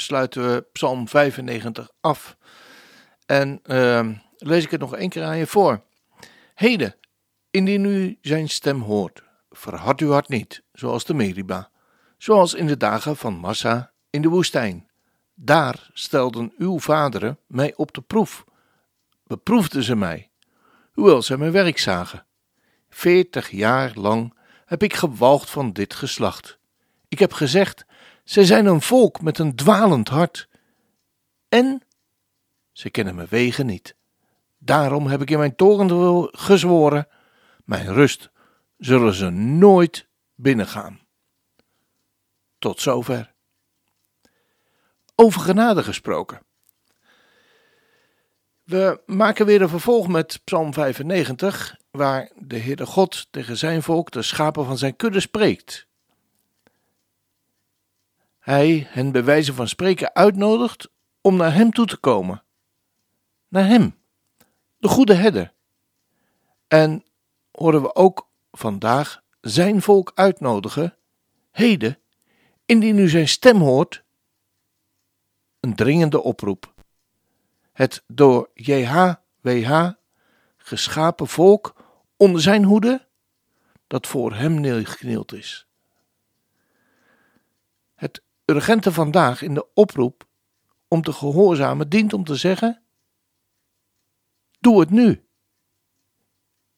[0.00, 2.36] sluiten we Psalm 95 af.
[3.26, 5.82] En uh, lees ik het nog één keer aan je voor.
[6.54, 6.94] Heden,
[7.50, 11.70] indien u zijn stem hoort, verhard uw hart niet, zoals de Meriba,
[12.18, 14.88] zoals in de dagen van Massa in de woestijn.
[15.34, 18.44] Daar stelden uw vaderen mij op de proef.
[19.26, 20.30] Beproefden ze mij,
[20.92, 22.26] hoewel zij mijn werk zagen.
[22.90, 26.58] Veertig jaar lang heb ik gewalgd van dit geslacht.
[27.08, 27.86] Ik heb gezegd,
[28.28, 30.48] zij zijn een volk met een dwalend hart.
[31.48, 31.82] En
[32.72, 33.96] ze kennen mijn wegen niet.
[34.58, 37.08] Daarom heb ik in mijn toren gezworen:
[37.64, 38.30] mijn rust
[38.76, 41.00] zullen ze nooit binnengaan.
[42.58, 43.32] Tot zover.
[45.14, 46.42] Over genade gesproken.
[48.62, 54.10] We maken weer een vervolg met Psalm 95, waar de Heere God tegen zijn volk,
[54.10, 55.87] de schapen van zijn kudde, spreekt
[58.48, 62.44] hij hen bij wijze van spreken uitnodigt om naar hem toe te komen.
[63.48, 63.98] Naar hem,
[64.78, 65.52] de goede herder.
[66.68, 67.04] En
[67.50, 70.96] horen we ook vandaag zijn volk uitnodigen,
[71.50, 71.98] heden,
[72.66, 74.04] indien u zijn stem hoort,
[75.60, 76.74] een dringende oproep.
[77.72, 79.90] Het door JHWH
[80.56, 81.74] geschapen volk
[82.16, 83.06] onder zijn hoede,
[83.86, 85.67] dat voor hem neergeknield is
[88.50, 90.26] urgente vandaag in de oproep
[90.88, 92.82] om te gehoorzamen dient om te zeggen:
[94.60, 95.26] Doe het nu.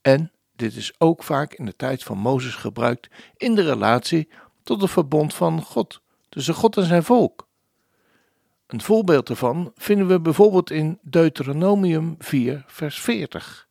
[0.00, 4.28] En dit is ook vaak in de tijd van Mozes gebruikt in de relatie
[4.62, 7.48] tot het verbond van God, tussen God en zijn volk.
[8.66, 13.68] Een voorbeeld daarvan vinden we bijvoorbeeld in Deuteronomium 4, vers 40,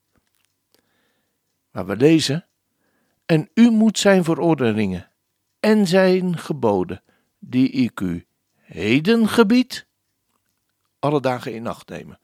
[1.72, 2.47] waar we lezen:
[3.25, 5.12] En u moet zijn verordeningen
[5.59, 7.03] en zijn geboden
[7.39, 9.88] die ik u heden gebied,
[11.00, 12.19] alle dagen in acht nemen,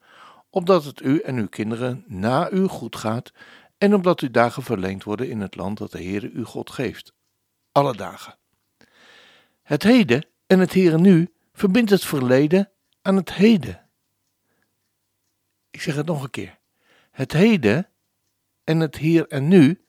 [0.50, 3.32] opdat het u en uw kinderen na u goed gaat
[3.78, 7.12] en omdat uw dagen verlengd worden in het land dat de Heere uw God geeft,
[7.72, 8.36] alle dagen.
[9.62, 12.70] Het heden en het hier en nu verbindt het verleden
[13.02, 13.88] aan het heden.
[15.70, 16.58] Ik zeg het nog een keer.
[17.10, 17.88] Het heden
[18.64, 19.84] en het hier en nu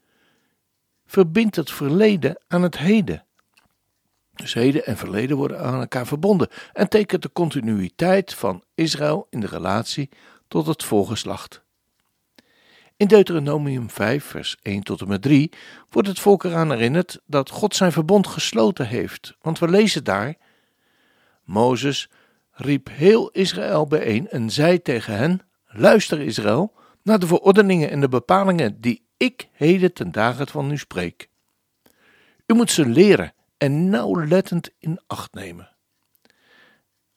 [1.06, 3.27] verbindt het verleden aan het heden.
[4.38, 9.40] Dus heden en verleden worden aan elkaar verbonden en tekent de continuïteit van Israël in
[9.40, 10.10] de relatie
[10.48, 11.66] tot het voorgeslacht.
[12.98, 15.52] In Deuteronomium 5, vers 1 tot en met 3
[15.90, 20.36] wordt het volk eraan herinnerd dat God zijn verbond gesloten heeft, want we lezen daar:
[21.44, 22.10] Mozes
[22.52, 26.74] riep heel Israël bijeen en zei tegen hen: Luister Israël
[27.04, 31.30] naar de verordeningen en de bepalingen die ik heden ten dagen van u spreek.
[32.46, 35.76] U moet ze leren en nauwlettend in acht nemen.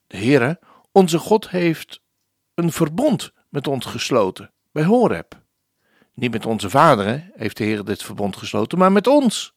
[0.06, 0.60] De Heere,
[0.92, 2.02] onze God, heeft
[2.54, 5.42] een verbond met ons gesloten bij Horeb.
[6.14, 9.54] Niet met onze vaderen heeft de Heer dit verbond gesloten, maar met ons.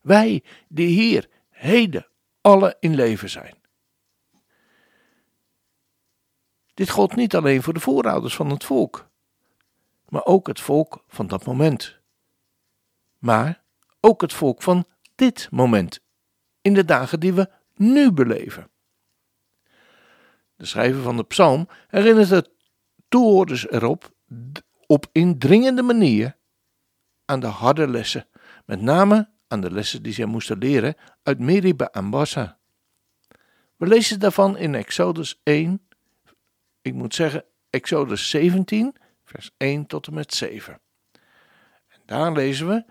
[0.00, 2.06] Wij, die hier heden
[2.40, 3.56] alle in leven zijn.
[6.74, 9.08] Dit gold niet alleen voor de voorouders van het volk,
[10.08, 11.98] maar ook het volk van dat moment.
[13.18, 13.62] Maar
[14.00, 16.00] ook het volk van dit moment
[16.68, 18.70] in de dagen die we nu beleven.
[20.56, 22.50] De schrijver van de psalm herinnert de
[23.08, 24.12] toehoorders erop
[24.86, 26.36] op indringende manier
[27.24, 28.26] aan de harde lessen,
[28.64, 32.58] met name aan de lessen die zij moesten leren uit Meriba en Bassa.
[33.76, 35.86] We lezen daarvan in Exodus 1,
[36.82, 40.80] ik moet zeggen Exodus 17, vers 1 tot en met 7.
[41.88, 42.84] En daar lezen we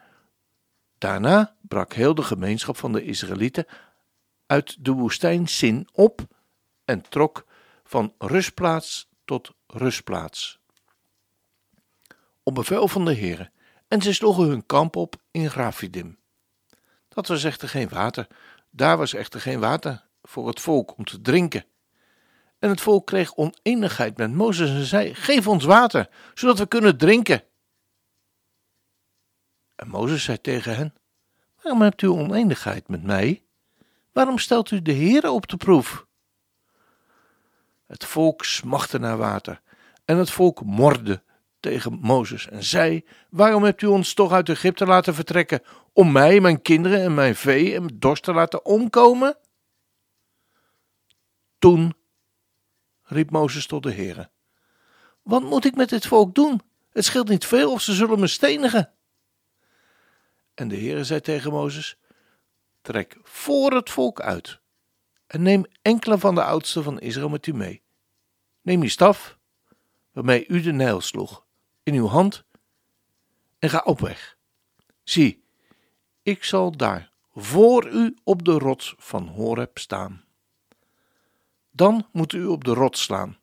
[0.97, 3.65] Daarna brak heel de gemeenschap van de Israëlieten
[4.45, 6.21] uit de woestijn Sin op
[6.85, 7.45] en trok
[7.83, 10.59] van rustplaats tot rustplaats.
[12.43, 13.51] Op bevel van de Heere,
[13.87, 16.17] en ze sloegen hun kamp op in Grafidim.
[17.07, 18.27] Dat was echter geen water,
[18.69, 21.65] daar was echter geen water voor het volk om te drinken.
[22.59, 26.97] En het volk kreeg oneenigheid met Mozes en zei: Geef ons water, zodat we kunnen
[26.97, 27.43] drinken.
[29.77, 30.93] En Mozes zei tegen hen:
[31.61, 33.43] Waarom hebt u oneenigheid met mij?
[34.11, 36.05] Waarom stelt u de Heere op de proef?
[37.85, 39.61] Het volk smachtte naar water
[40.05, 41.23] en het volk morde
[41.59, 45.61] tegen Mozes en zei: Waarom hebt u ons toch uit Egypte laten vertrekken
[45.93, 49.37] om mij, mijn kinderen en mijn vee en dorst te laten omkomen?
[51.59, 51.95] Toen
[53.03, 54.29] riep Mozes tot de Heere:
[55.21, 56.61] Wat moet ik met dit volk doen?
[56.91, 58.91] Het scheelt niet veel of ze zullen me stenigen.
[60.57, 61.97] En de Heere zei tegen Mozes:
[62.81, 64.59] Trek voor het volk uit
[65.27, 67.81] en neem enkele van de oudsten van Israël met u mee.
[68.61, 69.37] Neem je staf,
[70.11, 71.45] waarmee u de Nijl sloeg,
[71.83, 72.43] in uw hand
[73.59, 74.37] en ga op weg.
[75.03, 75.43] Zie,
[76.21, 80.23] ik zal daar voor u op de rots van Horeb staan.
[81.71, 83.37] Dan moet u op de rots slaan.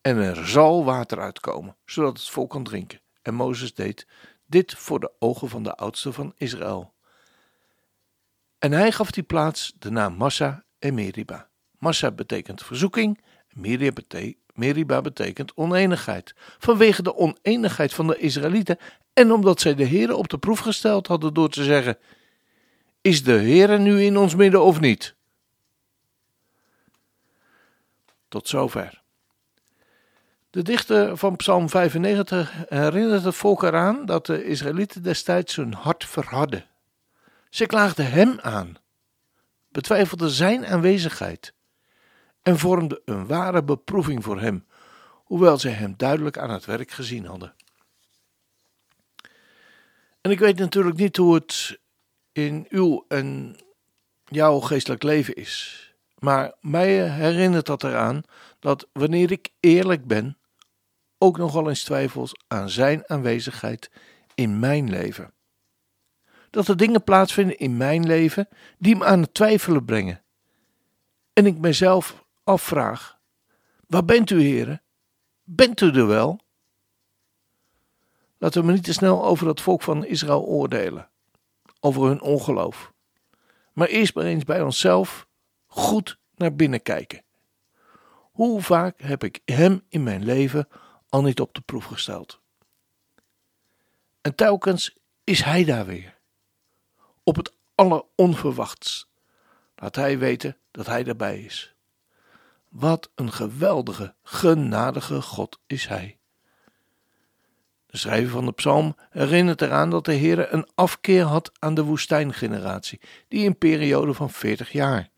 [0.00, 3.00] En er zal water uitkomen, zodat het volk kan drinken.
[3.22, 4.06] En Mozes deed
[4.54, 6.94] dit voor de ogen van de oudsten van Israël.
[8.58, 11.48] En hij gaf die plaats de naam Massa en Meriba.
[11.78, 13.20] Massa betekent verzoeking,
[14.54, 16.34] Meriba betekent oneenigheid.
[16.58, 18.78] Vanwege de oneenigheid van de Israëlieten
[19.12, 21.98] en omdat zij de Heere op de proef gesteld hadden door te zeggen:
[23.00, 25.14] Is de Heere nu in ons midden of niet?
[28.28, 29.03] Tot zover.
[30.54, 36.04] De dichter van Psalm 95 herinnert het volk eraan dat de Israëlieten destijds hun hart
[36.04, 36.64] verhadden.
[37.50, 38.76] Ze klaagden hem aan,
[39.68, 41.54] betwijfelden zijn aanwezigheid
[42.42, 44.66] en vormden een ware beproeving voor hem,
[45.24, 47.54] hoewel zij hem duidelijk aan het werk gezien hadden.
[50.20, 51.78] En ik weet natuurlijk niet hoe het
[52.32, 53.56] in uw en
[54.24, 55.82] jouw geestelijk leven is.
[56.18, 58.22] Maar mij herinnert dat eraan
[58.58, 60.38] dat wanneer ik eerlijk ben,
[61.24, 63.90] ook nogal eens twijfels aan zijn aanwezigheid
[64.34, 65.32] in mijn leven.
[66.50, 68.48] Dat er dingen plaatsvinden in mijn leven
[68.78, 70.22] die me aan het twijfelen brengen.
[71.32, 73.18] En ik mezelf afvraag:
[73.86, 74.82] waar bent u, heren?
[75.42, 76.40] Bent u er wel?
[78.38, 81.10] Laten we niet te snel over het volk van Israël oordelen,
[81.80, 82.92] over hun ongeloof.
[83.72, 85.26] Maar eerst maar eens bij onszelf
[85.66, 87.22] goed naar binnen kijken.
[88.32, 90.68] Hoe vaak heb ik Hem in mijn leven
[91.14, 92.40] al niet op de proef gesteld?
[94.20, 96.16] En telkens is Hij daar weer.
[97.22, 99.08] Op het alleronverwachts
[99.76, 101.74] laat Hij weten dat Hij daarbij is.
[102.68, 106.18] Wat een geweldige, genadige God is Hij.
[107.86, 111.82] De schrijver van de psalm herinnert eraan dat de Heer een afkeer had aan de
[111.82, 115.08] woestijngeneratie, die een periode van 40 jaar,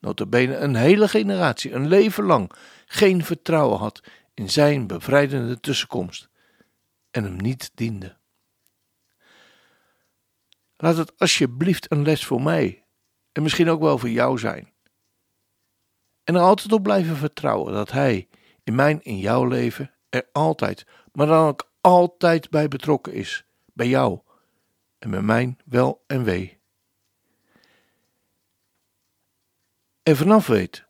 [0.00, 2.52] notabene een hele generatie, een leven lang,
[2.86, 4.02] geen vertrouwen had
[4.34, 6.28] in zijn bevrijdende tussenkomst
[7.10, 8.16] en hem niet diende.
[10.76, 12.84] Laat het alsjeblieft een les voor mij
[13.32, 14.72] en misschien ook wel voor jou zijn.
[16.24, 18.28] En er altijd op blijven vertrouwen dat Hij
[18.62, 23.88] in mijn, in jouw leven er altijd, maar dan ook altijd bij betrokken is, bij
[23.88, 24.20] jou
[24.98, 26.58] en bij mijn wel en wee.
[30.02, 30.86] En vanaf weet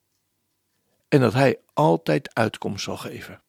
[1.14, 3.40] en dat Hij altijd uitkomst zal geven.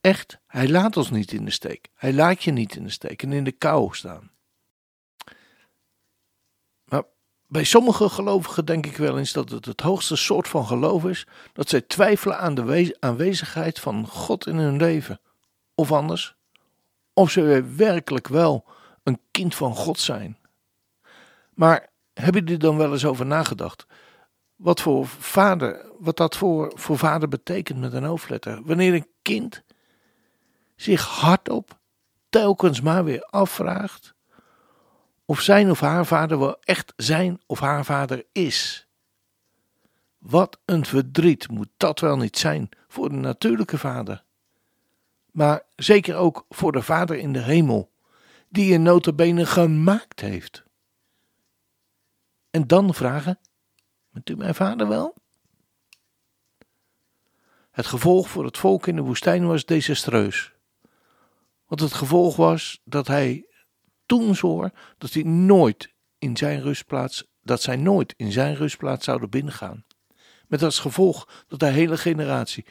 [0.00, 1.88] Echt, Hij laat ons niet in de steek.
[1.94, 4.30] Hij laat je niet in de steek en in de kou staan.
[6.84, 7.02] Maar
[7.46, 11.26] bij sommige gelovigen denk ik wel eens dat het het hoogste soort van geloof is
[11.52, 15.20] dat zij twijfelen aan de aanwezigheid van God in hun leven.
[15.74, 16.36] Of anders,
[17.12, 18.64] of ze werkelijk wel
[19.02, 20.38] een kind van God zijn.
[21.54, 23.86] Maar heb je er dan wel eens over nagedacht?
[24.56, 28.62] Wat voor vader, wat dat voor, voor vader betekent met een hoofdletter.
[28.64, 29.62] Wanneer een kind
[30.76, 31.78] zich hardop
[32.28, 34.14] telkens maar weer afvraagt
[35.24, 38.86] of zijn of haar vader wel echt zijn of haar vader is.
[40.18, 44.24] Wat een verdriet moet dat wel niet zijn voor de natuurlijke vader
[45.36, 47.90] maar zeker ook voor de Vader in de hemel,
[48.48, 50.64] die je notabene gemaakt heeft.
[52.50, 53.38] En dan vragen,
[54.16, 55.14] bent u mijn vader wel?
[57.70, 60.52] Het gevolg voor het volk in de woestijn was desastreus.
[61.66, 63.46] Want het gevolg was dat hij
[64.06, 69.30] toen zwoer dat hij nooit in zijn rustplaats, dat zij nooit in zijn rustplaats zouden
[69.30, 69.84] binnengaan.
[70.46, 72.66] Met als gevolg dat de hele generatie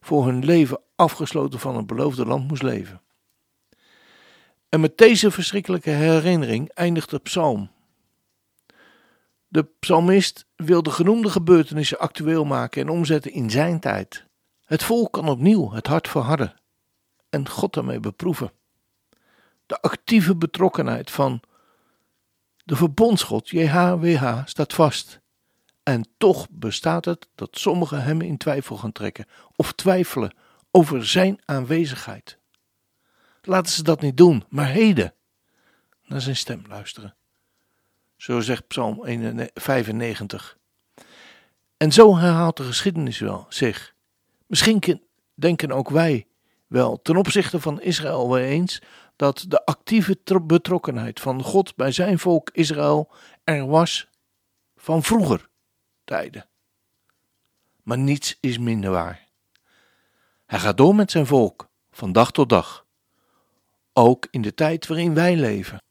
[0.00, 3.02] voor hun leven afgesloten van het beloofde land moest leven.
[4.68, 7.70] En met deze verschrikkelijke herinnering eindigt de psalm.
[9.52, 14.24] De psalmist wil de genoemde gebeurtenissen actueel maken en omzetten in zijn tijd.
[14.64, 16.54] Het volk kan opnieuw het hart verharden
[17.30, 18.52] en God daarmee beproeven.
[19.66, 21.40] De actieve betrokkenheid van
[22.64, 25.20] de verbondsgod JHWH staat vast
[25.82, 29.26] En toch bestaat het dat sommigen hem in twijfel gaan trekken
[29.56, 30.34] of twijfelen
[30.70, 32.38] over zijn aanwezigheid.
[33.42, 35.14] Laten ze dat niet doen, maar heden
[36.02, 37.14] naar zijn stem luisteren.
[38.20, 39.00] Zo zegt Psalm
[39.54, 40.58] 95.
[41.76, 43.94] En zo herhaalt de geschiedenis wel zich.
[44.46, 45.02] Misschien
[45.34, 46.26] denken ook wij
[46.66, 48.82] wel ten opzichte van Israël wel eens
[49.16, 53.10] dat de actieve betrokkenheid van God bij zijn volk Israël
[53.44, 54.08] er was
[54.76, 55.48] van vroeger
[56.04, 56.48] tijden.
[57.82, 59.26] Maar niets is minder waar.
[60.46, 62.86] Hij gaat door met zijn volk van dag tot dag,
[63.92, 65.82] ook in de tijd waarin wij leven.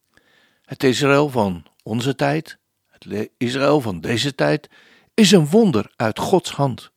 [0.62, 2.58] Het Israël van onze tijd,
[2.88, 4.70] het Israël van deze tijd,
[5.14, 6.92] is een wonder uit Gods hand.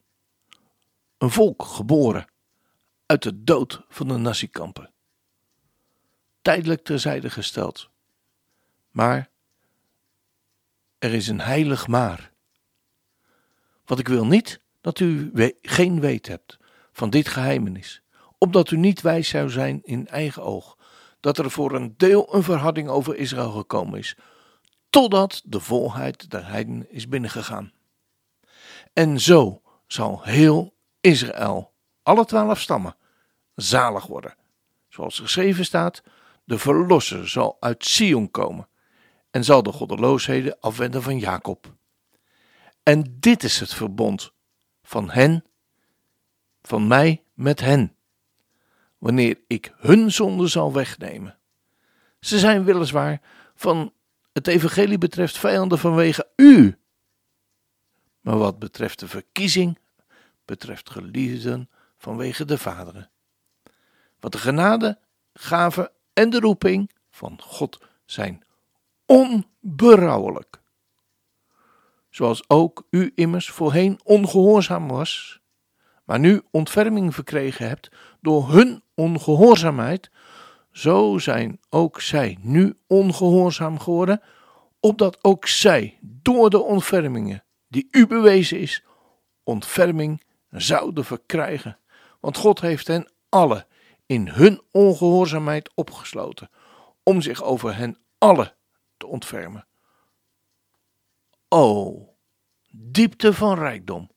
[1.19, 2.27] Een volk geboren
[3.07, 4.91] uit de dood van de nazikampen.
[6.43, 7.91] Tijdelijk terzijde gesteld.
[8.91, 9.31] Maar
[10.99, 12.33] er is een heilig maar.
[13.85, 15.31] Want ik wil niet dat u
[15.63, 16.59] geen weet hebt
[16.93, 18.03] van dit geheimenis,
[18.39, 20.79] opdat u niet wijs zou zijn in eigen oog,
[21.21, 24.17] dat er voor een deel een verharding over Israël gekomen is,
[24.93, 27.73] totdat de volheid der heiden is binnengegaan.
[28.93, 31.73] En zo zal heel Israël,
[32.03, 32.97] alle twaalf stammen,
[33.55, 34.37] zalig worden.
[34.89, 36.03] Zoals geschreven staat,
[36.45, 38.69] de verlosser zal uit Sion komen
[39.31, 41.75] en zal de goddeloosheden afwenden van Jacob.
[42.83, 44.33] En dit is het verbond
[44.83, 45.45] van hen,
[46.63, 47.97] van mij met hen,
[48.99, 51.39] wanneer ik hun zonde zal wegnemen.
[52.21, 53.21] Ze zijn weliswaar
[53.55, 53.93] van
[54.33, 56.79] het evangelie betreft vijanden vanwege u,
[58.21, 59.79] maar wat betreft de verkiezing,
[60.45, 63.11] betreft geliefden vanwege de vaderen.
[64.21, 64.99] Wat de genade,
[65.35, 68.45] gave en de roeping van God zijn
[69.07, 70.61] onberouwelijk.
[72.11, 75.41] Zoals ook u immers voorheen ongehoorzaam was,
[76.05, 80.11] maar nu ontferming verkregen hebt door hun ongehoorzaamheid,
[80.73, 84.23] zo zijn ook zij nu ongehoorzaam geworden,
[84.81, 88.85] opdat ook zij door de ontfermingen die u bewezen is,
[89.43, 91.79] ontferming zouden verkrijgen.
[92.21, 93.67] Want God heeft hen alle
[94.07, 96.51] in hun ongehoorzaamheid opgesloten,
[97.03, 98.55] om zich over hen alle
[98.97, 99.67] te ontfermen.
[101.49, 101.97] O,
[102.71, 104.11] diepte van rijkdom,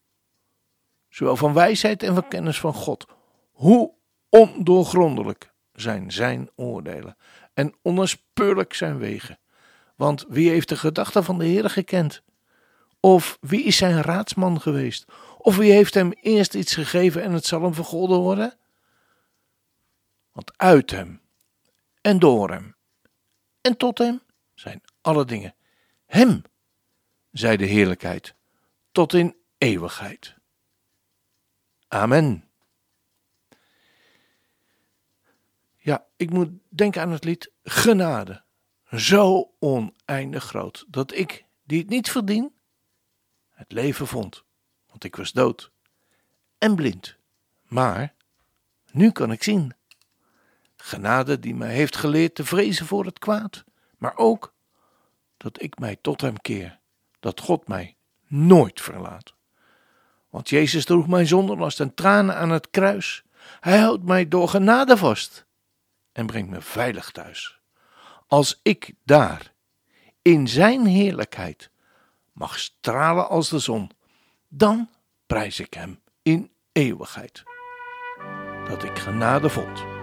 [1.10, 3.06] zowel van wijsheid en van kennis van God,
[3.52, 3.94] hoe
[4.30, 7.18] ondoorgrondelijk zijn zijn oordelen
[7.54, 9.40] en onnaspeurlijk zijn wegen.
[9.96, 12.24] Want wie heeft de gedachten van de Heer gekend?
[13.00, 15.06] Of wie is zijn raadsman geweest?
[15.38, 18.58] Of wie heeft hem eerst iets gegeven en het zal hem vergolden worden?
[20.32, 21.22] Want uit hem
[22.02, 22.76] en door hem
[23.62, 24.22] en tot hem
[24.54, 25.56] zijn alle dingen.
[26.06, 26.42] Hem,
[27.32, 28.36] zij de heerlijkheid,
[28.92, 30.36] tot in eeuwigheid.
[31.88, 32.45] Amen.
[35.86, 38.44] Ja, ik moet denken aan het lied Genade.
[38.96, 42.54] Zo oneindig groot dat ik, die het niet verdien,
[43.50, 44.44] het leven vond.
[44.88, 45.72] Want ik was dood
[46.58, 47.18] en blind.
[47.68, 48.14] Maar
[48.92, 49.74] nu kan ik zien.
[50.76, 53.64] Genade die mij heeft geleerd te vrezen voor het kwaad,
[53.98, 54.54] maar ook
[55.38, 56.80] dat ik mij tot Hem keer,
[57.20, 57.96] dat God mij
[58.28, 59.34] nooit verlaat.
[60.30, 63.24] Want Jezus droeg mijn zonderlast en tranen aan het kruis.
[63.60, 65.46] Hij houdt mij door genade vast
[66.16, 67.60] en brengt me veilig thuis.
[68.28, 69.54] Als ik daar,
[70.22, 71.70] in Zijn heerlijkheid,
[72.32, 73.92] mag stralen als de zon,
[74.48, 74.90] dan
[75.26, 77.44] prijs ik Hem in eeuwigheid.
[78.68, 79.95] Dat ik genade vond.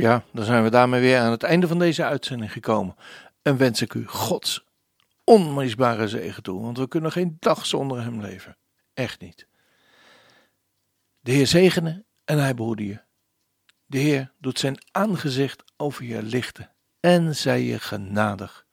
[0.00, 2.96] Ja, dan zijn we daarmee weer aan het einde van deze uitzending gekomen.
[3.42, 4.64] En wens ik u Gods
[5.24, 8.56] onmisbare zegen toe, want we kunnen geen dag zonder Hem leven.
[8.94, 9.46] Echt niet.
[11.20, 13.00] De Heer zegene en Hij behoede je.
[13.86, 18.66] De Heer doet zijn aangezicht over je lichten en zij je genadig.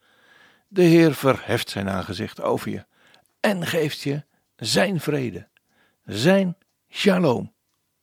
[0.68, 2.86] De Heer verheft zijn aangezicht over je
[3.40, 4.24] en geeft je
[4.56, 5.48] zijn vrede,
[6.04, 6.56] zijn
[6.88, 7.54] shalom.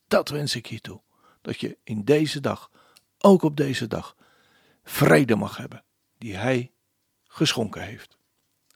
[0.07, 1.01] Dat wens ik je toe,
[1.41, 2.71] dat je in deze dag,
[3.25, 4.15] ook op deze dag,
[4.83, 5.83] vrede mag hebben
[6.17, 6.71] die Hij
[7.27, 8.17] geschonken heeft.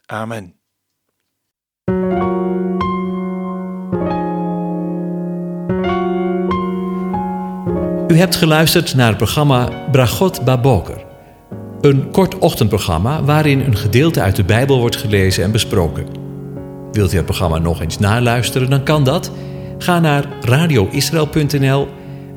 [0.06, 0.56] Amen.
[8.08, 11.06] U hebt geluisterd naar het programma Bragot Baboker.
[11.82, 16.08] Een kort ochtendprogramma waarin een gedeelte uit de Bijbel wordt gelezen en besproken.
[16.92, 19.32] Wilt u het programma nog eens naluisteren, dan kan dat.
[19.78, 21.88] Ga naar radioisrael.nl